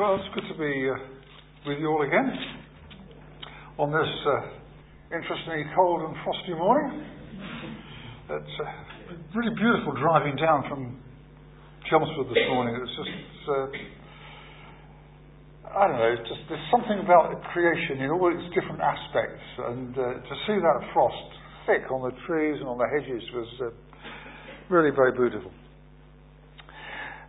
[0.00, 0.96] Well, it's good to be uh,
[1.68, 2.32] with you all again
[3.76, 7.04] on this uh, interestingly cold and frosty morning.
[8.32, 10.96] It's uh, really beautiful driving down from
[11.92, 12.80] Chelmsford this morning.
[12.80, 13.12] It's just,
[15.68, 19.92] uh, I don't know, just there's something about creation in all its different aspects, and
[20.00, 21.28] uh, to see that frost
[21.68, 23.68] thick on the trees and on the hedges was uh,
[24.72, 25.52] really very beautiful.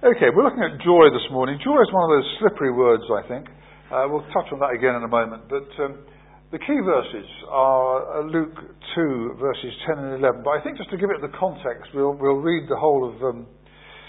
[0.01, 1.61] Okay, we're looking at joy this morning.
[1.61, 3.45] Joy is one of those slippery words, I think.
[3.93, 5.45] Uh, we'll touch on that again in a moment.
[5.45, 6.01] But um,
[6.49, 8.57] the key verses are uh, Luke
[8.97, 10.41] 2, verses 10 and 11.
[10.41, 13.21] But I think just to give it the context, we'll, we'll read the whole of
[13.21, 13.45] um,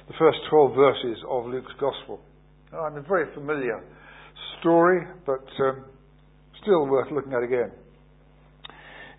[0.09, 2.25] the first 12 verses of Luke's Gospel.
[2.73, 3.85] I'm a very familiar
[4.65, 5.85] story, but um,
[6.63, 7.69] still worth looking at again.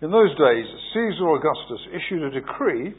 [0.02, 2.98] In those days, Caesar Augustus issued a decree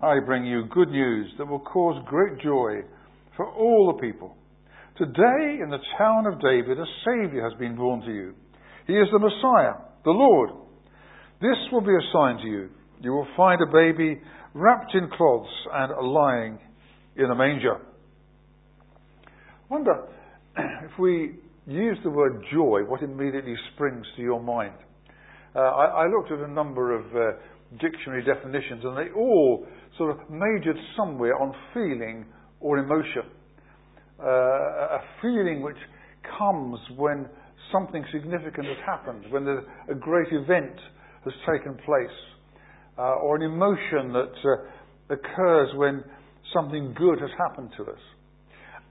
[0.00, 2.82] I bring you good news that will cause great joy
[3.36, 4.36] for all the people.
[4.96, 8.34] Today, in the town of David, a Saviour has been born to you.
[8.86, 9.74] He is the Messiah,
[10.04, 10.50] the Lord.
[11.40, 12.68] This will be a sign to you.
[13.00, 14.20] You will find a baby
[14.54, 16.58] wrapped in cloths and lying
[17.16, 17.76] in a manger.
[19.26, 20.08] I wonder
[20.56, 21.36] if we
[21.66, 24.74] use the word joy, what immediately springs to your mind?
[25.54, 27.38] Uh, I, I, looked at a number of uh,
[27.80, 32.26] dictionary definitions and they all sort of majored somewhere on feeling
[32.60, 33.22] or emotion.
[34.20, 35.76] Uh, a feeling which
[36.38, 37.28] comes when
[37.72, 40.74] something significant has happened, when a great event
[41.24, 42.18] has taken place,
[42.98, 46.02] uh, or an emotion that uh, occurs when
[46.52, 48.00] something good has happened to us.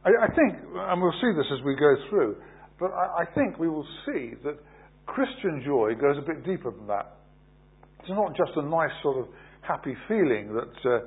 [0.05, 2.37] I, I, think, and we'll see this as we go through,
[2.79, 4.57] but I, I think we will see that
[5.05, 7.17] Christian joy goes a bit deeper than that.
[7.99, 9.27] It's not just a nice sort of
[9.67, 10.99] happy feeling that uh,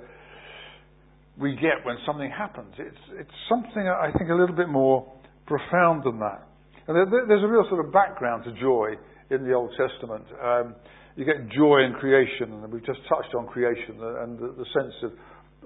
[1.38, 2.74] we get when something happens.
[2.78, 5.10] It's, it's something, I think, a little bit more
[5.46, 6.46] profound than that.
[6.86, 8.94] And there, there's a real sort of background to joy
[9.30, 10.24] in the Old Testament.
[10.42, 10.74] Um,
[11.16, 14.94] you get joy in creation, and we've just touched on creation and the, the sense
[15.02, 15.12] of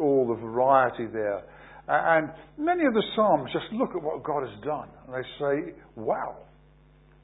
[0.00, 1.42] all the variety there.
[1.86, 5.74] And many of the Psalms just look at what God has done and they say,
[5.96, 6.38] wow.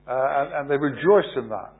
[0.06, 1.72] Uh, and, and they rejoice in that.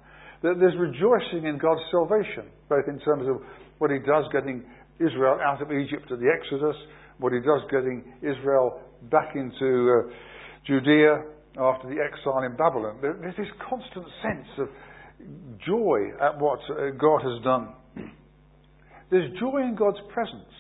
[0.43, 3.43] There's rejoicing in God's salvation, both in terms of
[3.81, 4.63] what he does getting
[5.01, 6.77] Israel out of Egypt at the Exodus,
[7.19, 8.79] what he does getting Israel
[9.11, 10.13] back into uh,
[10.67, 11.25] Judea
[11.57, 12.99] after the exile in Babylon.
[13.01, 14.69] There's this constant sense of
[15.67, 17.73] joy at what uh, God has done.
[19.11, 20.53] There's joy in God's presence.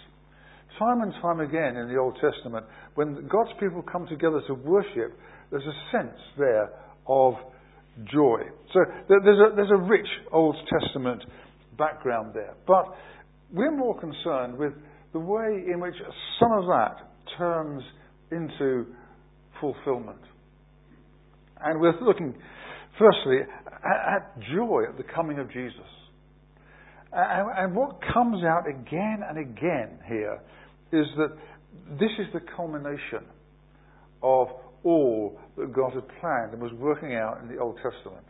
[0.78, 2.64] Time and time again in the Old Testament,
[2.94, 5.12] when God's people come together to worship,
[5.50, 6.70] there's a sense there
[7.06, 7.34] of
[8.10, 8.40] joy.
[8.72, 11.22] So there's a, there's a rich Old Testament
[11.80, 12.54] background there.
[12.66, 12.84] But
[13.52, 14.72] we're more concerned with
[15.12, 15.94] the way in which
[16.38, 16.96] some of that
[17.36, 17.82] turns
[18.30, 18.86] into
[19.60, 20.20] fulfillment.
[21.62, 22.34] And we're looking,
[22.98, 25.90] firstly, at, joy at the coming of Jesus.
[27.12, 30.40] And what comes out again and again here
[30.92, 31.36] is that
[31.98, 33.26] this is the culmination
[34.22, 34.48] of
[34.84, 38.24] all that God had planned and was working out in the Old Testament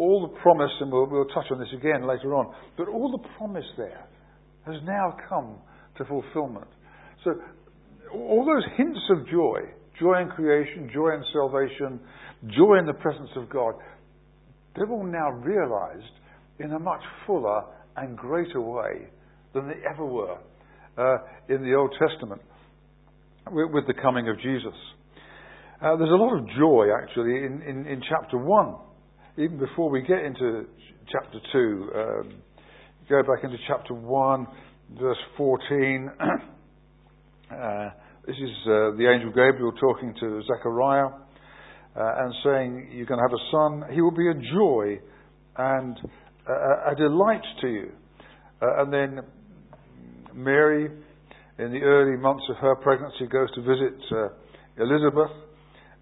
[0.00, 3.28] all the promise, and we'll, we'll touch on this again later on, but all the
[3.36, 4.08] promise there
[4.66, 5.58] has now come
[5.98, 6.66] to fulfillment.
[7.22, 7.32] So,
[8.14, 9.60] all those hints of joy,
[10.00, 12.00] joy in creation, joy in salvation,
[12.56, 13.74] joy in the presence of God,
[14.74, 16.14] they're all now realized
[16.58, 17.62] in a much fuller
[17.96, 19.06] and greater way
[19.52, 20.38] than they ever were
[20.96, 21.16] uh,
[21.50, 22.40] in the Old Testament
[23.52, 24.74] with, with, the coming of Jesus.
[25.82, 28.74] Uh, there's a lot of joy, actually, in, in, in chapter 1
[29.40, 30.66] even before we get into
[31.10, 32.34] chapter 2, um,
[33.08, 34.46] go back into chapter 1,
[35.00, 36.10] verse 14.
[36.20, 37.90] uh,
[38.26, 41.12] this is uh, the angel Gabriel talking to Zechariah uh,
[41.96, 43.94] and saying, You're going to have a son.
[43.94, 45.00] He will be a joy
[45.56, 45.96] and
[46.46, 47.92] a, a delight to you.
[48.60, 49.20] Uh, and then
[50.34, 50.90] Mary,
[51.58, 54.28] in the early months of her pregnancy, goes to visit uh,
[54.76, 55.30] Elizabeth.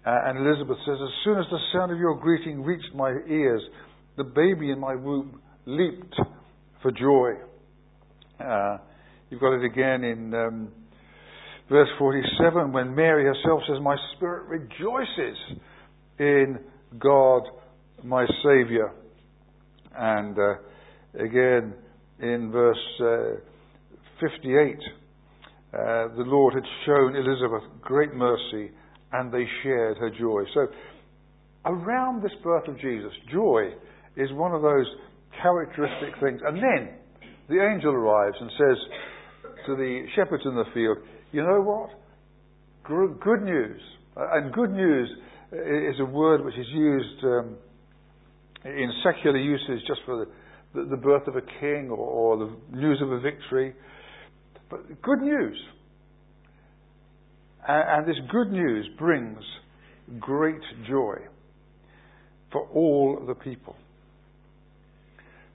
[0.09, 3.61] Uh, and Elizabeth says, As soon as the sound of your greeting reached my ears,
[4.17, 6.15] the baby in my womb leaped
[6.81, 7.33] for joy.
[8.43, 8.77] Uh,
[9.29, 10.69] you've got it again in um,
[11.69, 15.37] verse 47 when Mary herself says, My spirit rejoices
[16.17, 16.57] in
[16.97, 17.43] God,
[18.03, 18.91] my Saviour.
[19.95, 21.75] And uh, again
[22.19, 23.41] in verse uh,
[24.21, 24.75] 58,
[25.71, 28.71] uh, the Lord had shown Elizabeth great mercy
[29.11, 30.43] and they shared her joy.
[30.53, 30.67] So,
[31.65, 33.71] around this birth of Jesus, joy
[34.15, 34.85] is one of those
[35.41, 36.41] characteristic things.
[36.45, 36.95] And then
[37.47, 38.77] the angel arrives and says
[39.65, 40.97] to the shepherds in the field,
[41.31, 41.89] You know what?
[42.83, 43.81] Good news.
[44.15, 45.09] And good news
[45.51, 47.55] is a word which is used um,
[48.65, 50.27] in secular uses just for
[50.73, 53.73] the, the, birth of a king or, or the news of a victory.
[54.69, 55.57] But good news.
[57.69, 59.37] And, and this good news brings
[60.19, 61.17] great joy
[62.51, 63.75] for all the people.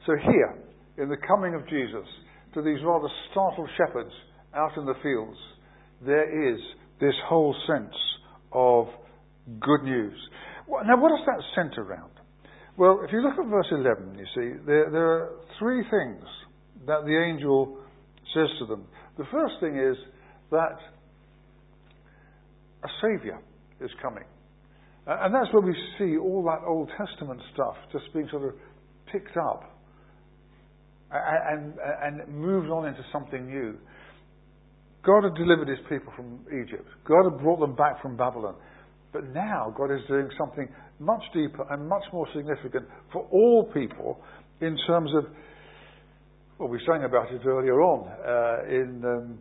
[0.07, 0.55] So here,
[0.97, 2.07] in the coming of Jesus,
[2.55, 4.13] to these rather startled shepherds
[4.55, 5.37] out in the fields,
[6.07, 6.61] there is
[7.01, 7.95] this whole sense
[8.53, 8.87] of
[9.61, 10.15] good news.
[10.69, 12.13] Now, what does that centre around?
[12.77, 16.25] Well, if you look at verse 11, you see, there, there are three things
[16.87, 17.77] that the angel
[18.35, 18.85] says to them.
[19.19, 19.97] The first thing is
[20.53, 20.79] that
[22.85, 23.41] a Saviour
[23.81, 24.25] is coming.
[25.07, 28.55] And that's where we see all that Old Testament stuff just being sort of
[29.13, 29.65] picked up
[31.11, 33.77] and, and, and moved on into something new.
[35.05, 36.89] God had delivered his people from Egypt.
[37.07, 38.55] God had brought them back from Babylon.
[39.13, 44.21] But now God is doing something much deeper and much more significant for all people
[44.61, 45.25] in terms of,
[46.59, 49.39] well, we sang about it earlier on uh, in um,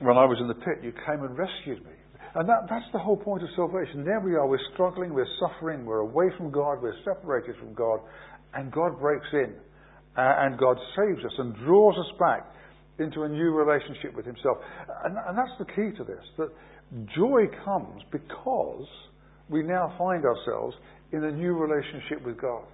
[0.00, 1.92] when I was in the pit, you came and rescued me.
[2.34, 4.04] And that, that's the whole point of salvation.
[4.04, 8.00] There we are, we're struggling, we're suffering, we're away from God, we're separated from God,
[8.54, 9.54] and God breaks in.
[10.16, 12.46] Uh, and God saves us and draws us back
[12.98, 14.58] into a new relationship with Himself.
[15.04, 16.50] And, and that's the key to this that
[17.16, 18.86] joy comes because
[19.48, 20.76] we now find ourselves
[21.12, 22.64] in a new relationship with God.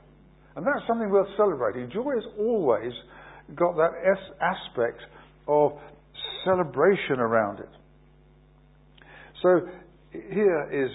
[0.57, 1.91] And that's something worth celebrating.
[1.91, 2.93] Joy has always
[3.55, 3.93] got that
[4.41, 5.01] aspect
[5.49, 5.73] of
[6.45, 7.69] celebration around it.
[9.43, 9.61] So
[10.13, 10.91] here is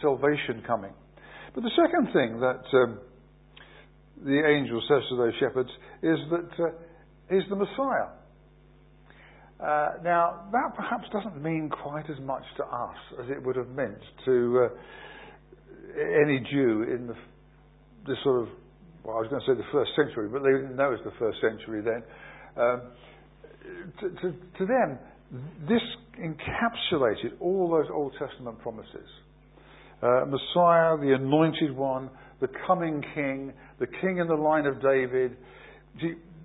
[0.00, 0.92] salvation coming.
[1.54, 3.00] But the second thing that um,
[4.24, 5.70] the angel says to those shepherds
[6.02, 6.70] is that uh,
[7.30, 8.08] he's the Messiah.
[9.60, 13.68] Uh, now, that perhaps doesn't mean quite as much to us as it would have
[13.70, 18.48] meant to uh, any Jew in the, sort of,
[19.02, 21.12] well, I was going to say the first century, but they didn't know it was
[21.12, 22.02] the first century then.
[22.56, 22.82] Um,
[24.00, 24.98] to, to, them,
[25.68, 25.82] this
[26.18, 29.08] encapsulated all those Old Testament promises.
[30.02, 32.10] Uh, Messiah, the anointed one,
[32.40, 35.36] the coming king, the king in the line of David.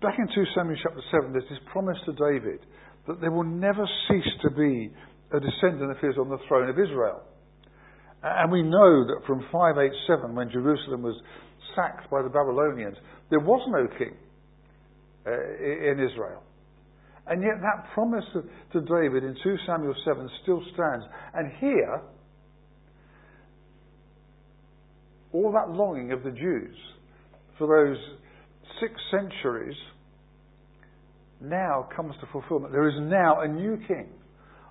[0.02, 2.60] Back in 2 Samuel chapter 7, there's this promise to David
[3.08, 4.92] that there will never cease to be
[5.32, 7.22] a descendant of his on the throne of Israel.
[8.24, 11.20] And we know that from 587, when Jerusalem was
[11.76, 12.96] sacked by the Babylonians,
[13.30, 14.16] there was no king
[15.28, 16.44] uh, in Israel.
[17.28, 21.06] And yet that promise to David in 2 Samuel 7 still stands.
[21.34, 22.02] And here,
[25.32, 26.76] all that longing of the Jews
[27.58, 27.98] for those
[28.82, 29.76] six centuries
[31.42, 32.72] now comes to fulfillment.
[32.72, 34.10] There is now a new king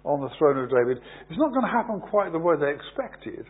[0.05, 0.99] on the throne of David.
[1.29, 3.47] It's not going to happen quite the way they expected,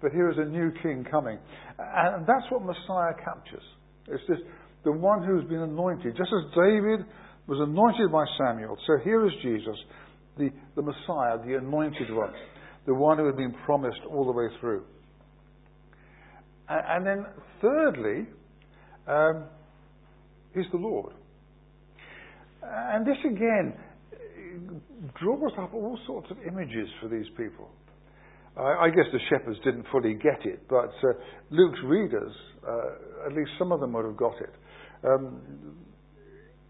[0.00, 1.38] but here is a new king coming.
[1.78, 3.64] And that's what Messiah captures.
[4.06, 4.42] It's just
[4.84, 6.16] the one who's been anointed.
[6.16, 7.04] Just as David
[7.48, 8.76] was anointed by Samuel.
[8.86, 9.76] So here is Jesus,
[10.36, 12.32] the, the Messiah, the anointed one,
[12.86, 14.84] the one who had been promised all the way through.
[16.68, 17.26] And, and then,
[17.62, 18.26] thirdly,
[19.08, 19.44] um,
[20.54, 21.14] he's the Lord.
[22.62, 23.72] And this again
[25.20, 27.70] draws up all sorts of images for these people.
[28.56, 31.12] I, I guess the shepherds didn't fully get it, but uh,
[31.50, 32.32] Luke's readers,
[32.66, 34.54] uh, at least some of them would have got it.
[35.04, 35.40] Um,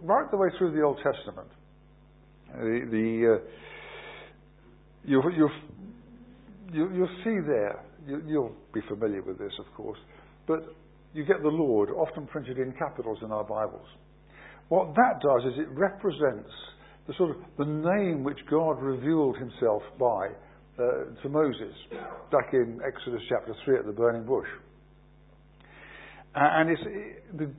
[0.02, 1.49] right the way through the Old Testament,
[2.55, 3.49] the, the uh,
[5.05, 5.49] you, you,
[6.73, 9.99] you, you'll see there, you, you'll be familiar with this, of course,
[10.47, 10.61] but
[11.14, 13.87] you get the Lord often printed in capitals in our Bibles.
[14.69, 16.50] What that does is it represents
[17.07, 20.28] the sort of the name which God revealed himself by
[20.78, 21.75] uh, to Moses
[22.31, 24.47] back in Exodus chapter 3 at the burning bush.
[26.35, 26.76] And
[27.35, 27.50] the,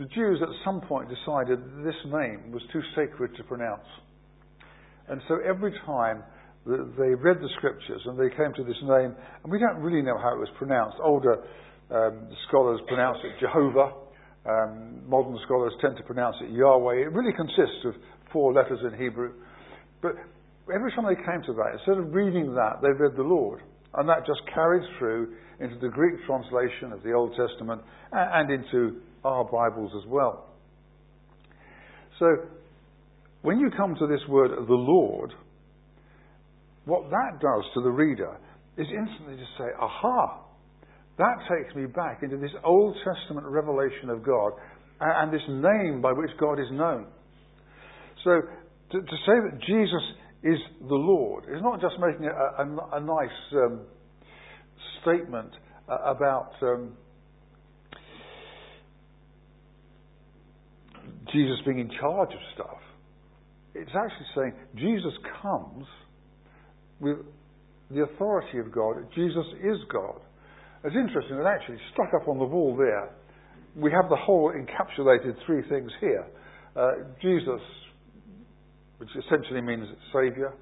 [0.00, 3.84] the Jews at some point decided this name was too sacred to pronounce.
[5.08, 6.24] And so every time
[6.64, 9.12] they read the scriptures and they came to this name,
[9.44, 10.96] and we don't really know how it was pronounced.
[11.04, 11.44] Older
[11.92, 13.92] um, scholars pronounce it Jehovah.
[14.48, 17.04] Um, modern scholars tend to pronounce it Yahweh.
[17.04, 17.92] It really consists of
[18.32, 19.34] four letters in Hebrew.
[20.00, 20.12] But
[20.72, 23.60] every time they came to that, instead of reading that, they read the Lord.
[23.92, 29.02] And that just carried through into the Greek translation of the Old Testament and into
[29.24, 30.46] our Bibles as well.
[32.18, 32.26] So,
[33.42, 35.32] when you come to this word, the Lord,
[36.84, 38.36] what that does to the reader
[38.76, 40.42] is instantly to say, aha,
[41.18, 44.52] that takes me back into this Old Testament revelation of God
[45.00, 47.06] and this name by which God is known.
[48.24, 48.40] So,
[48.92, 50.02] to, to say that Jesus
[50.42, 53.80] is the Lord is not just making a, a, a nice um,
[55.02, 55.50] statement
[55.88, 56.96] uh, about um,
[61.32, 62.80] Jesus being in charge of stuff.
[63.74, 65.86] It's actually saying Jesus comes
[67.00, 67.18] with
[67.90, 68.96] the authority of God.
[69.14, 70.20] Jesus is God.
[70.84, 73.10] It's interesting that actually stuck up on the wall there,
[73.76, 76.26] we have the whole encapsulated three things here.
[76.76, 77.60] Uh, Jesus,
[78.98, 80.54] which essentially means Saviour.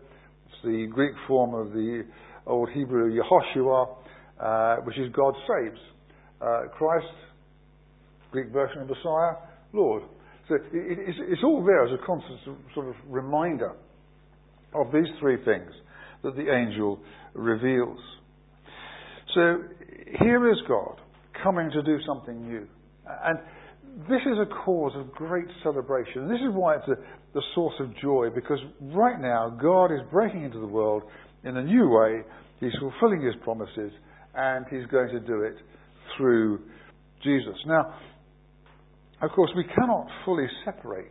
[0.47, 2.05] It's the Greek form of the
[2.47, 3.97] Old Hebrew Yehoshua,
[4.41, 5.79] uh, which is God saves.
[6.41, 7.07] Uh, Christ,
[8.31, 9.35] Greek version of Messiah,
[9.73, 10.03] Lord.
[10.49, 12.41] So it, it's, it's all there as a constant
[12.75, 13.73] sort of reminder
[14.75, 15.71] of these three things
[16.23, 16.99] that the angel
[17.35, 17.99] reveals.
[19.35, 19.59] So
[20.21, 21.01] here is God
[21.43, 22.67] coming to do something new.
[23.25, 23.39] And
[24.09, 26.29] this is a cause of great celebration.
[26.29, 26.97] This is why it's a,
[27.35, 31.03] the source of joy, because right now God is breaking into the world
[31.45, 32.23] in a new way.
[32.61, 33.93] He's fulfilling his promises,
[34.35, 35.55] and he's going to do it
[36.17, 36.61] through
[37.23, 37.55] Jesus.
[37.67, 37.95] Now,
[39.21, 41.11] of course, we cannot fully separate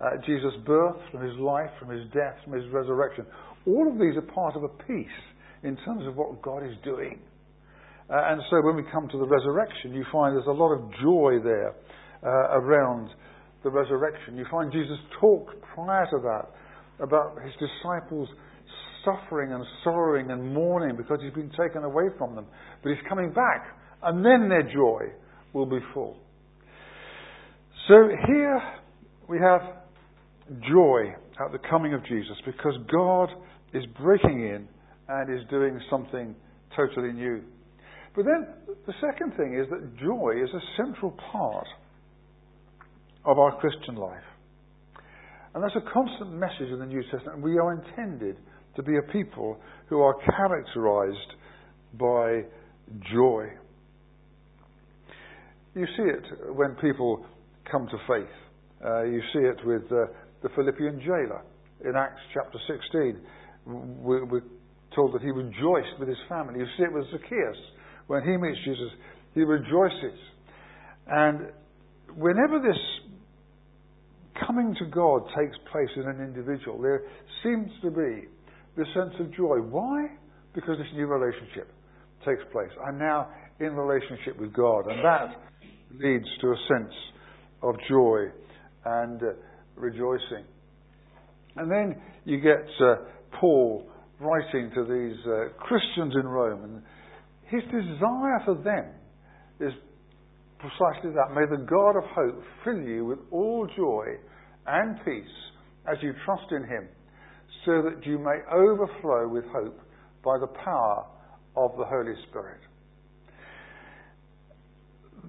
[0.00, 3.24] uh, Jesus' birth from his life, from his death, from his resurrection.
[3.66, 5.18] All of these are part of a piece
[5.62, 7.20] in terms of what God is doing.
[8.10, 10.90] Uh, and so when we come to the resurrection, you find there's a lot of
[11.00, 11.74] joy there
[12.22, 13.08] uh, around
[13.62, 14.36] the resurrection.
[14.36, 18.28] You find Jesus talk prior to that about his disciples
[19.04, 22.46] suffering and sorrowing and mourning because he's been taken away from them.
[22.82, 23.66] But he's coming back,
[24.02, 25.12] and then their joy
[25.52, 26.18] will be full.
[27.88, 28.62] So here
[29.28, 29.60] we have
[30.66, 33.28] joy at the coming of Jesus because God
[33.74, 34.66] is breaking in
[35.08, 36.34] and is doing something
[36.74, 37.42] totally new.
[38.16, 38.46] But then
[38.86, 41.66] the second thing is that joy is a central part
[43.26, 44.22] of our Christian life.
[45.54, 47.42] And that's a constant message in the New Testament.
[47.42, 48.36] We are intended
[48.76, 49.58] to be a people
[49.90, 51.34] who are characterized
[51.98, 52.44] by
[53.12, 53.48] joy.
[55.74, 57.26] You see it when people
[57.70, 58.34] come to faith.
[58.84, 60.06] Uh, you see it with uh,
[60.42, 61.42] the Philippian jailer
[61.84, 63.20] in Acts chapter 16.
[63.66, 64.42] We're, we're
[64.94, 66.60] told that he rejoiced with his family.
[66.60, 67.56] You see it with Zacchaeus.
[68.06, 68.90] When he meets Jesus,
[69.34, 70.18] he rejoices.
[71.06, 71.48] And
[72.16, 72.78] whenever this
[74.46, 77.02] coming to God takes place in an individual, there
[77.42, 78.28] seems to be
[78.76, 79.58] this sense of joy.
[79.58, 80.08] Why?
[80.54, 81.72] Because this new relationship
[82.26, 82.70] takes place.
[82.86, 83.28] I'm now
[83.60, 85.36] in relationship with God, and that
[85.92, 86.92] leads to a sense
[87.64, 88.26] of joy
[88.84, 89.26] and uh,
[89.76, 90.44] rejoicing.
[91.56, 92.96] And then you get uh,
[93.40, 93.88] Paul
[94.20, 96.82] writing to these uh, Christians in Rome, and
[97.44, 98.86] his desire for them
[99.60, 99.72] is
[100.58, 101.34] precisely that.
[101.34, 104.04] May the God of hope fill you with all joy
[104.66, 105.24] and peace
[105.90, 106.88] as you trust in him,
[107.66, 109.78] so that you may overflow with hope
[110.24, 111.06] by the power
[111.56, 112.60] of the Holy Spirit.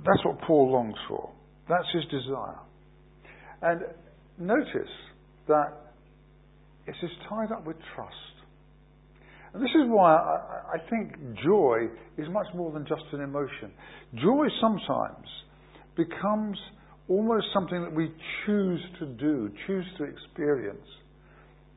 [0.05, 1.34] That's what Paul longs for.
[1.67, 2.59] That's his desire.
[3.61, 3.81] And
[4.37, 4.91] notice
[5.47, 5.73] that
[6.87, 8.13] it is tied up with trust.
[9.53, 13.71] And this is why I, I think joy is much more than just an emotion.
[14.15, 15.27] Joy sometimes
[15.95, 16.57] becomes
[17.07, 18.11] almost something that we
[18.45, 20.85] choose to do, choose to experience.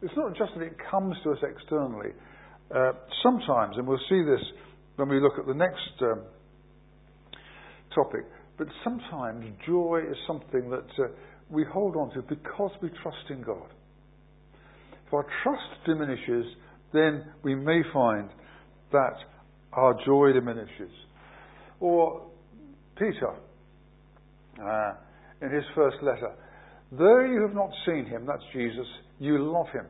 [0.03, 2.11] It's not just that it comes to us externally.
[2.75, 2.93] Uh,
[3.23, 4.45] sometimes, and we'll see this
[4.97, 6.23] when we look at the next um,
[7.95, 8.27] topic,
[8.59, 11.09] but sometimes joy is something that uh,
[11.49, 13.69] we hold on to because we trust in God.
[15.07, 16.45] If our trust diminishes,
[16.93, 18.29] then we may find
[18.93, 19.15] that
[19.73, 20.91] our joy diminishes.
[21.81, 22.27] Or
[22.99, 23.31] Peter,
[24.61, 24.93] uh,
[25.41, 26.35] in his first letter,
[26.91, 28.87] Though you have not seen him, that's Jesus,
[29.19, 29.87] you love him.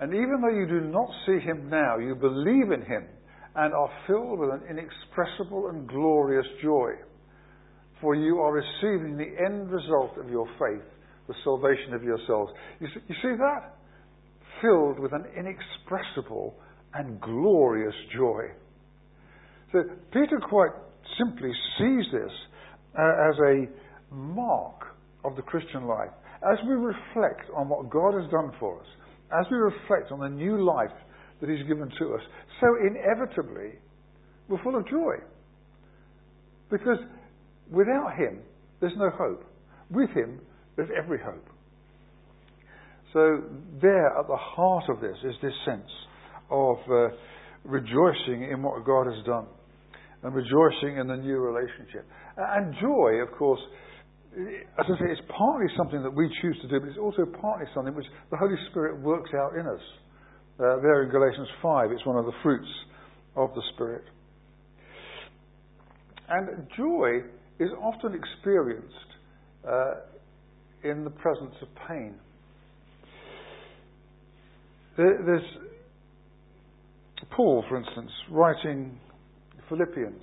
[0.00, 3.06] And even though you do not see him now, you believe in him
[3.56, 6.92] and are filled with an inexpressible and glorious joy.
[8.00, 10.84] For you are receiving the end result of your faith,
[11.26, 12.52] the salvation of yourselves.
[12.80, 13.74] You see, you see that?
[14.62, 16.54] Filled with an inexpressible
[16.94, 18.42] and glorious joy.
[19.72, 20.70] So Peter quite
[21.18, 22.32] simply sees this
[22.98, 26.10] uh, as a mark of the Christian life.
[26.50, 28.86] As we reflect on what God has done for us,
[29.38, 30.94] as we reflect on the new life
[31.40, 32.20] that He's given to us,
[32.60, 33.78] so inevitably
[34.48, 35.14] we're full of joy.
[36.70, 36.98] Because
[37.70, 38.40] without Him,
[38.80, 39.44] there's no hope.
[39.90, 40.40] With Him,
[40.76, 41.46] there's every hope.
[43.12, 43.42] So,
[43.80, 45.90] there at the heart of this is this sense
[46.50, 47.08] of uh,
[47.64, 49.46] rejoicing in what God has done
[50.22, 52.06] and rejoicing in the new relationship.
[52.36, 53.60] And joy, of course,
[54.34, 57.66] as I say, it's partly something that we choose to do, but it's also partly
[57.74, 59.80] something which the Holy Spirit works out in us.
[60.58, 62.68] Uh, there in Galatians 5, it's one of the fruits
[63.36, 64.04] of the Spirit.
[66.28, 67.24] And joy
[67.58, 68.94] is often experienced
[69.68, 69.94] uh,
[70.84, 72.14] in the presence of pain.
[74.96, 75.42] There's
[77.30, 78.98] Paul, for instance, writing
[79.68, 80.22] Philippians.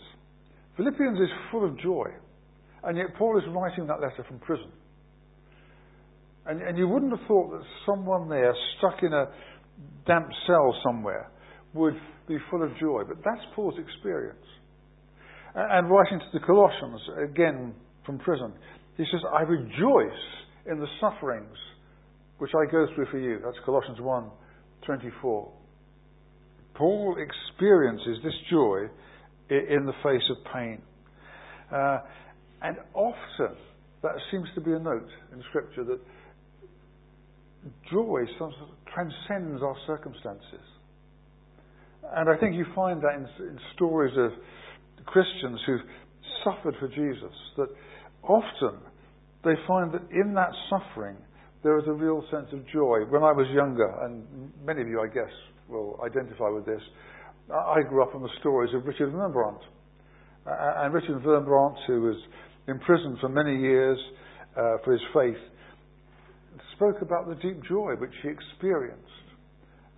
[0.76, 2.08] Philippians is full of joy.
[2.84, 4.72] And yet Paul is writing that letter from prison.
[6.46, 9.26] And, and you wouldn't have thought that someone there, stuck in a
[10.06, 11.32] damp cell somewhere,
[11.74, 11.96] would
[12.28, 13.02] be full of joy.
[13.08, 14.46] But that's Paul's experience.
[15.56, 17.74] And, writing to the Colossians, again
[18.06, 18.52] from prison,
[18.98, 20.12] he says, I rejoice
[20.70, 21.56] in the sufferings
[22.40, 23.40] which I go through for you.
[23.44, 24.26] That's Colossians 1
[24.86, 25.52] 24.
[26.76, 28.88] Paul experiences this joy
[29.50, 30.82] in the face of pain.
[31.72, 32.00] Uh,
[32.62, 33.56] and often,
[34.04, 36.00] that seems to be a note in Scripture that
[37.92, 38.22] joy
[38.94, 40.66] transcends our circumstances.
[42.14, 44.32] And I think you find that in, in stories of
[45.06, 45.82] Christians who've
[46.44, 47.68] suffered for Jesus, that
[48.24, 48.80] often
[49.44, 51.18] they find that in that suffering
[51.64, 53.00] there is a real sense of joy.
[53.10, 55.34] When I was younger, and many of you, I guess,
[55.68, 56.82] will identify with this,
[57.52, 59.14] I grew up on the stories of Richard.
[59.14, 62.18] Uh, and Richard Wurmbrand, who was
[62.68, 63.98] imprisoned for many years
[64.56, 65.42] uh, for his faith,
[66.76, 69.02] spoke about the deep joy which he experienced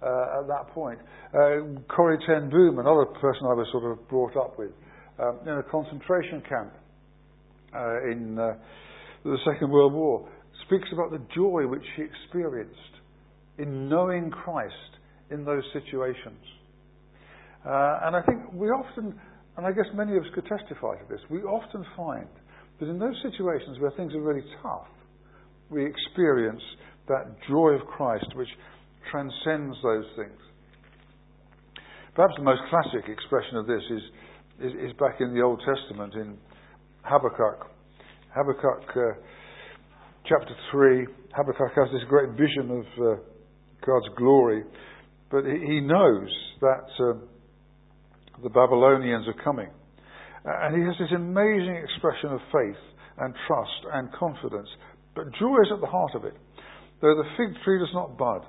[0.02, 1.00] uh, at that point.
[1.34, 4.72] Uh, Corrie ten Boom, another person I was sort of brought up with,
[5.20, 6.74] um, in a concentration camp
[7.76, 8.54] uh, in uh,
[9.24, 10.28] the Second World War,
[10.66, 12.76] speaks about the joy which she experienced
[13.58, 14.74] in knowing Christ
[15.32, 16.40] in those situations.
[17.66, 19.20] Uh, and I think we often,
[19.58, 22.28] and I guess many of us could testify to this, we often find
[22.80, 24.88] that in those situations where things are really tough,
[25.70, 26.62] we experience
[27.08, 28.50] that joy of Christ which
[29.12, 30.40] transcends those things.
[32.16, 34.02] Perhaps the most classic expression of this is,
[34.60, 36.38] is, is back in the Old Testament in
[37.04, 37.70] Habakkuk.
[38.36, 39.02] Habakkuk uh,
[40.26, 43.22] chapter 3, Habakkuk has this great vision of uh,
[43.86, 44.64] God's glory,
[45.30, 46.30] but he knows
[46.62, 47.14] that uh,
[48.42, 49.70] the Babylonians are coming.
[50.46, 52.82] And he has this amazing expression of faith
[53.20, 54.70] and trust and confidence.
[55.16, 56.34] But joy is at the heart of it.
[57.02, 58.42] Though the fig tree does not bud,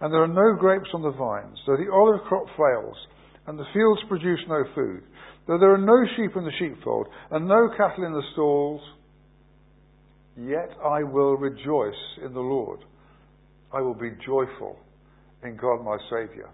[0.00, 2.96] and there are no grapes on the vines, though the olive crop fails,
[3.46, 5.02] and the fields produce no food,
[5.46, 8.80] though there are no sheep in the sheepfold, and no cattle in the stalls,
[10.36, 12.80] yet I will rejoice in the Lord.
[13.72, 14.78] I will be joyful
[15.42, 16.50] in God my Saviour.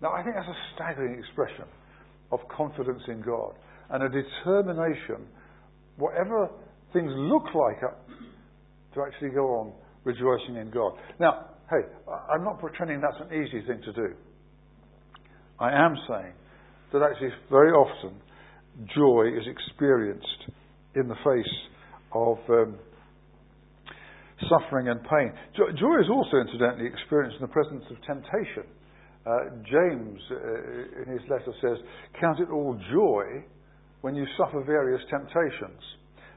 [0.00, 1.64] Now, I think that's a staggering expression
[2.30, 3.54] of confidence in God
[3.90, 5.26] and a determination,
[5.96, 6.50] whatever
[6.92, 7.94] things look like, uh,
[8.94, 9.72] to actually go on
[10.04, 10.92] rejoicing in God.
[11.18, 11.82] Now, hey,
[12.32, 14.14] I'm not pretending that's an easy thing to do.
[15.58, 16.32] I am saying
[16.92, 18.14] that actually very often
[18.94, 20.50] joy is experienced
[20.94, 21.54] in the face
[22.12, 22.78] of um,
[24.48, 25.32] suffering and pain.
[25.56, 28.64] Joy is also, incidentally, experienced in the presence of temptation.
[29.26, 31.78] Uh, James, uh, in his letter, says,
[32.20, 33.44] Count it all joy
[34.00, 35.82] when you suffer various temptations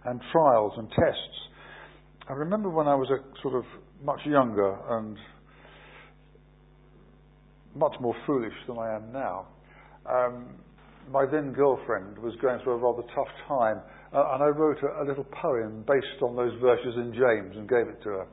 [0.05, 1.37] and trials and tests.
[2.27, 3.63] I remember when I was a sort of
[4.03, 5.17] much younger and
[7.75, 9.47] much more foolish than I am now.
[10.05, 10.55] Um,
[11.11, 13.81] my then girlfriend was going through a rather tough time,
[14.13, 17.67] uh, and I wrote a, a, little poem based on those verses in James and
[17.67, 18.27] gave it to her.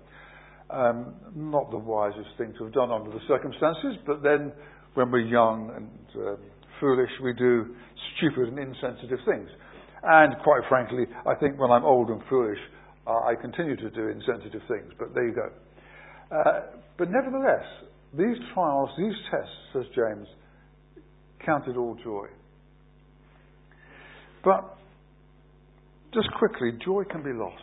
[0.70, 4.52] Um, not the wisest thing to have done under the circumstances, but then
[4.94, 6.37] when we're young and um,
[6.81, 7.74] foolish, we do
[8.16, 9.48] stupid and insensitive things.
[10.02, 12.59] And quite frankly, I think when I'm old and foolish,
[13.07, 15.48] I continue to do insensitive things, but there you go.
[16.31, 16.61] Uh,
[16.98, 17.64] but nevertheless,
[18.12, 20.28] these trials, these tests, says James,
[21.44, 22.27] counted all joy.
[24.44, 24.77] But
[26.14, 27.62] just quickly, joy can be lost.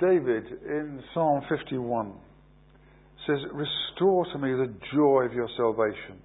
[0.00, 2.12] David in Psalm 51
[3.26, 6.20] says, Restore to me the joy of your salvation.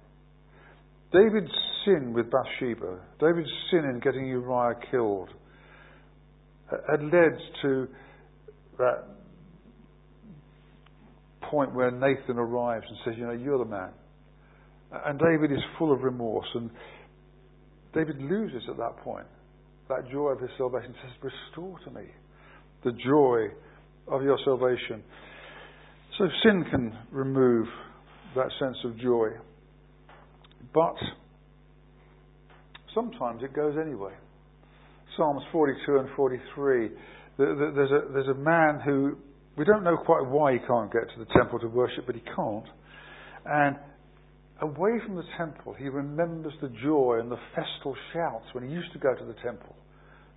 [1.12, 1.52] David's
[1.84, 5.28] sin with Bathsheba, David's sin in getting Uriah killed,
[6.72, 7.88] uh, had led to
[8.78, 9.04] that
[11.50, 13.90] point where Nathan arrives and says, You know, you're the man.
[14.92, 16.48] And David is full of remorse.
[16.54, 16.70] And
[17.94, 19.26] David loses at that point
[19.88, 20.94] that joy of his salvation.
[20.94, 22.06] He says, Restore to me
[22.84, 23.48] the joy
[24.08, 25.02] of your salvation.
[26.18, 27.66] So sin can remove
[28.36, 29.28] that sense of joy.
[30.74, 30.96] But
[32.94, 34.12] sometimes it goes anyway.
[35.16, 36.90] Psalms 42 and 43.
[37.38, 39.16] There's a, there's a man who,
[39.56, 42.22] we don't know quite why he can't get to the temple to worship, but he
[42.22, 42.66] can't.
[43.46, 43.76] And
[44.60, 48.92] away from the temple, he remembers the joy and the festal shouts when he used
[48.92, 49.74] to go to the temple.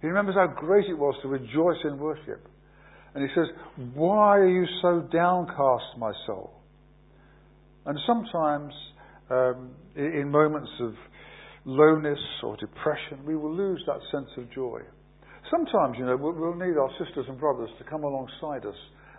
[0.02, 2.48] He remembers how great it was to rejoice in worship.
[3.16, 3.48] And he says,
[3.94, 6.52] Why are you so downcast, my soul?
[7.86, 8.74] And sometimes,
[9.30, 10.94] um, in moments of
[11.66, 14.80] lowness or depression, we will lose that sense of joy.
[15.52, 18.76] Sometimes, you know, we'll need our sisters and brothers to come alongside us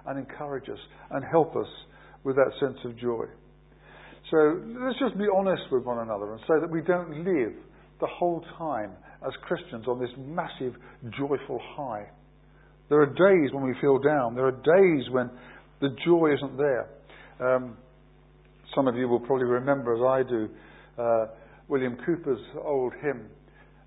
[0.06, 0.78] and encourage us
[1.10, 1.68] and help us
[2.24, 3.24] with that sense of joy.
[4.34, 7.52] So let's just be honest with one another and say that we don't live
[8.00, 8.90] the whole time
[9.24, 10.74] as Christians on this massive
[11.16, 12.08] joyful high.
[12.88, 14.34] There are days when we feel down.
[14.34, 15.30] There are days when
[15.80, 16.88] the joy isn't there.
[17.38, 17.76] Um,
[18.74, 20.48] some of you will probably remember, as I do,
[20.98, 21.26] uh,
[21.68, 23.28] William Cowper's old hymn,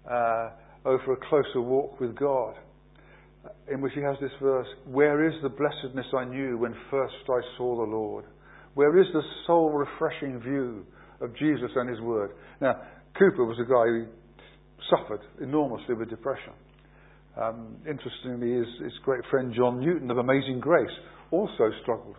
[0.10, 0.52] uh,
[0.86, 2.56] Oh, for a closer walk with God,
[3.70, 7.42] in which he has this verse Where is the blessedness I knew when first I
[7.58, 8.24] saw the Lord?
[8.78, 10.86] Where is the soul refreshing view
[11.20, 12.30] of Jesus and his word?
[12.62, 12.76] Now,
[13.16, 14.06] Cowper was a guy who
[14.96, 16.54] suffered enormously with depression.
[17.42, 20.94] Um, interestingly, his, his, great friend John Newton of Amazing Grace
[21.32, 22.18] also struggled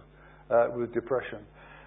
[0.50, 1.46] uh, with depression.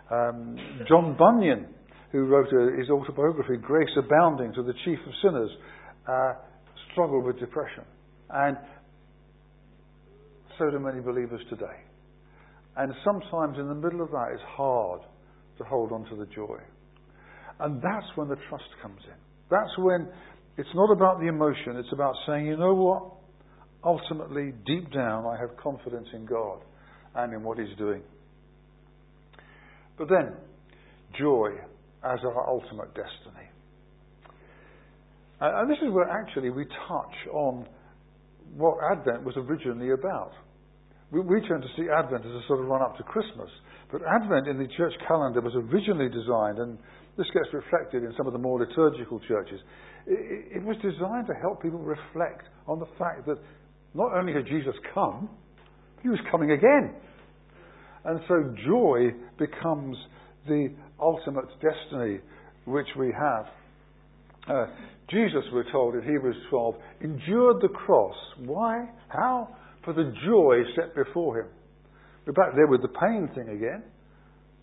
[0.09, 0.55] Um,
[0.87, 1.67] John Bunyan
[2.13, 5.51] who wrote a, his autobiography, Grace Abounding to the Chief of Sinners,
[6.07, 6.33] uh,
[6.93, 7.83] struggled with depression.
[8.29, 8.55] And
[10.57, 11.90] so do many believers today.
[12.77, 15.01] And sometimes in the middle of that, it's hard
[15.57, 16.57] to hold on to the joy.
[17.59, 19.17] And that's when the trust comes in.
[19.49, 20.07] That's when
[20.57, 23.03] it's not about the emotion, it's about saying, you know what?
[23.83, 26.59] Ultimately, deep down, I have confidence in God
[27.15, 28.01] and in what He's doing.
[29.97, 30.35] But then,
[31.19, 31.49] joy
[32.03, 33.47] as our ultimate destiny.
[35.39, 37.67] And this is where actually we touch on
[38.55, 40.31] what Advent was originally about.
[41.11, 43.49] We, we tend to see Advent as a sort of run up to Christmas,
[43.91, 46.77] but Advent in the church calendar was originally designed, and
[47.17, 49.59] this gets reflected in some of the more liturgical churches.
[50.07, 53.37] It, it was designed to help people reflect on the fact that
[53.93, 55.29] not only had Jesus come,
[56.01, 56.95] he was coming again.
[58.05, 59.97] And so joy becomes
[60.47, 60.69] the
[60.99, 62.19] ultimate destiny
[62.65, 63.45] which we have.
[64.49, 64.65] Uh,
[65.09, 68.15] Jesus, we're told in Hebrews 12, endured the cross.
[68.39, 68.87] Why?
[69.09, 69.49] How?
[69.83, 71.47] For the joy set before him.
[72.25, 73.83] We're back there with the pain thing again.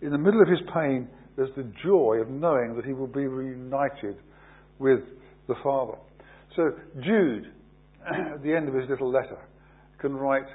[0.01, 3.27] In the middle of his pain, there's the joy of knowing that he will be
[3.27, 4.17] reunited
[4.79, 5.01] with
[5.49, 5.99] the Father.
[6.55, 6.71] So
[7.03, 7.53] Jude,
[8.35, 9.39] at the end of his little letter,
[10.01, 10.47] can write,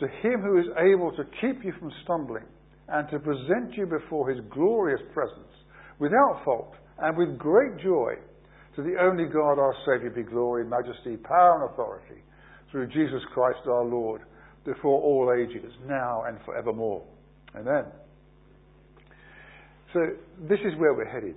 [0.00, 2.44] To him who is able to keep you from stumbling
[2.88, 5.52] and to present you before his glorious presence
[5.98, 8.12] without fault and with great joy.
[8.76, 12.22] To the only God our Saviour be glory, majesty, power, and authority
[12.72, 14.22] through Jesus Christ our Lord,
[14.64, 17.04] before all ages, now and forevermore.
[17.54, 17.84] Amen.
[19.92, 20.00] So
[20.48, 21.36] this is where we're headed.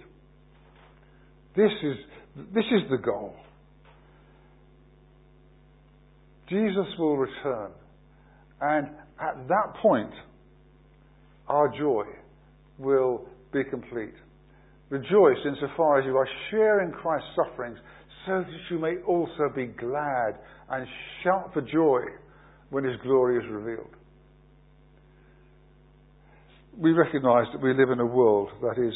[1.55, 1.97] This is,
[2.53, 3.35] this is the goal.
[6.49, 7.71] Jesus will return.
[8.61, 8.87] And
[9.19, 10.11] at that point,
[11.47, 12.03] our joy
[12.77, 14.13] will be complete.
[14.89, 17.77] Rejoice insofar as you are sharing Christ's sufferings,
[18.25, 20.35] so that you may also be glad
[20.69, 20.87] and
[21.23, 22.01] shout for joy
[22.69, 23.95] when his glory is revealed.
[26.77, 28.93] We recognize that we live in a world that is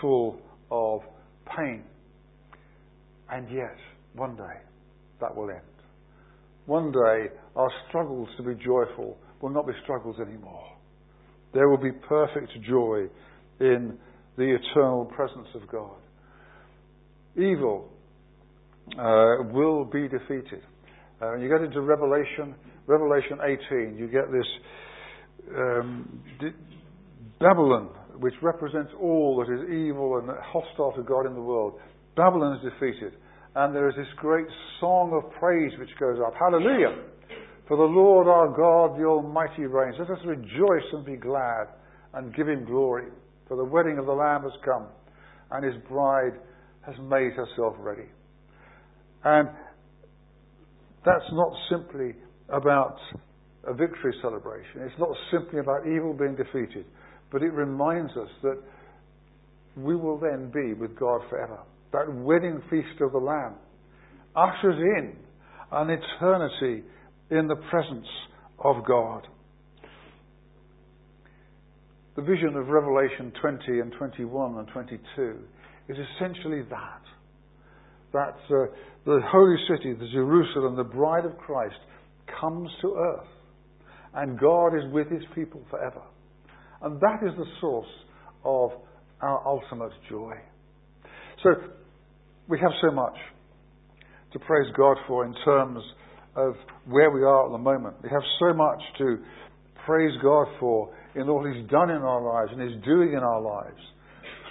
[0.00, 0.40] full
[0.70, 1.00] of
[1.56, 1.84] pain.
[3.30, 3.76] And yet,
[4.14, 4.60] one day,
[5.20, 5.60] that will end.
[6.66, 10.64] One day, our struggles to be joyful will not be struggles anymore.
[11.52, 13.06] There will be perfect joy
[13.60, 13.98] in
[14.36, 15.96] the eternal presence of God.
[17.36, 17.90] Evil
[18.98, 20.62] uh, will be defeated.
[21.20, 22.54] Uh, you get into Revelation,
[22.86, 23.38] Revelation
[23.70, 24.46] 18, you get this
[25.56, 26.22] um,
[27.40, 31.78] Babylon, which represents all that is evil and hostile to God in the world.
[32.16, 33.14] Babylon is defeated.
[33.54, 34.46] And there is this great
[34.78, 36.34] song of praise which goes up.
[36.38, 37.02] Hallelujah!
[37.66, 39.96] For the Lord our God, the Almighty reigns.
[39.98, 41.66] Let us rejoice and be glad
[42.14, 43.06] and give him glory.
[43.48, 44.86] For the wedding of the Lamb has come,
[45.50, 46.34] and his bride
[46.86, 48.06] has made herself ready.
[49.24, 49.48] And
[51.04, 52.14] that's not simply
[52.48, 52.96] about
[53.66, 54.82] a victory celebration.
[54.82, 56.86] It's not simply about evil being defeated,
[57.30, 58.58] but it reminds us that
[59.76, 61.58] we will then be with God forever.
[61.92, 63.54] That wedding feast of the Lamb
[64.36, 65.16] ushers in
[65.72, 66.84] an eternity
[67.30, 68.06] in the presence
[68.58, 69.26] of God.
[72.16, 75.38] The vision of Revelation 20 and 21 and 22
[75.88, 77.02] is essentially that.
[78.12, 78.66] That uh,
[79.04, 81.76] the holy city, the Jerusalem, the bride of Christ,
[82.40, 83.28] comes to earth.
[84.14, 86.02] And God is with his people forever.
[86.82, 87.86] And that is the source
[88.44, 88.70] of
[89.20, 90.32] our ultimate joy.
[91.42, 91.50] So,
[92.48, 93.14] we have so much
[94.32, 95.80] to praise God for in terms
[96.36, 96.54] of
[96.86, 97.96] where we are at the moment.
[98.02, 99.18] We have so much to
[99.84, 103.40] praise God for in all He's done in our lives and He's doing in our
[103.40, 103.80] lives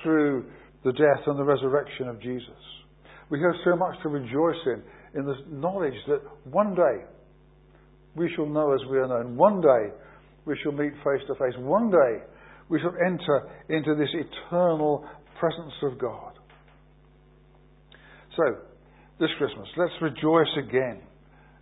[0.03, 0.45] through
[0.83, 2.49] the death and the resurrection of Jesus.
[3.29, 4.83] We have so much to rejoice in,
[5.19, 7.05] in this knowledge that one day
[8.15, 9.37] we shall know as we are known.
[9.37, 9.93] One day
[10.45, 11.53] we shall meet face to face.
[11.59, 12.23] One day
[12.69, 15.05] we shall enter into this eternal
[15.39, 16.33] presence of God.
[18.35, 18.43] So,
[19.19, 21.01] this Christmas, let's rejoice again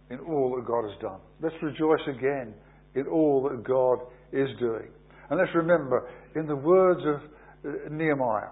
[0.10, 1.20] in all that God has done.
[1.42, 2.54] Let's rejoice again
[2.96, 4.00] in all that God
[4.32, 4.90] is doing.
[5.30, 8.52] And let's remember, in the words of uh, Nehemiah,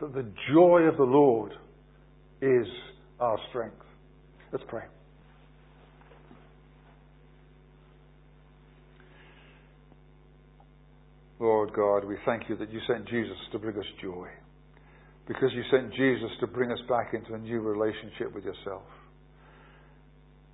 [0.00, 1.52] that the joy of the Lord
[2.40, 2.66] is
[3.20, 3.76] our strength.
[4.52, 4.84] Let's pray.
[11.38, 14.28] Lord God, we thank you that you sent Jesus to bring us joy.
[15.28, 18.84] Because you sent Jesus to bring us back into a new relationship with yourself.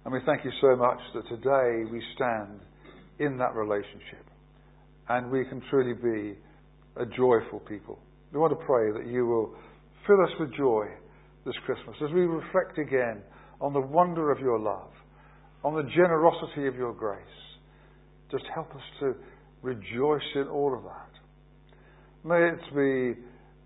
[0.05, 2.61] And we thank you so much that today we stand
[3.21, 4.27] in that relationship
[5.09, 6.37] and we can truly be
[6.97, 7.99] a joyful people.
[8.33, 9.55] We want to pray that you will
[10.07, 10.87] fill us with joy
[11.45, 13.23] this Christmas as we reflect again
[13.61, 14.91] on the wonder of your love,
[15.65, 17.21] on the generosity of your grace.
[18.31, 19.15] Just help us to
[19.63, 21.09] rejoice in all of that.
[22.25, 23.21] May it be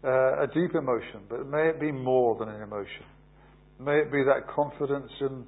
[0.04, 3.04] uh, a deep emotion, but may it be more than an emotion.
[3.78, 5.44] May it be that confidence in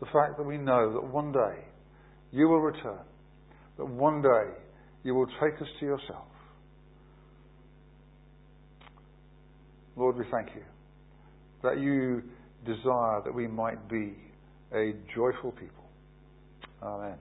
[0.00, 1.64] the fact that we know that one day
[2.30, 3.04] you will return,
[3.78, 4.54] that one day
[5.02, 6.26] you will take us to yourself.
[9.96, 10.62] Lord, we thank you
[11.62, 12.22] that you
[12.64, 14.14] desire that we might be
[14.74, 15.84] a joyful people.
[16.82, 17.16] Amen.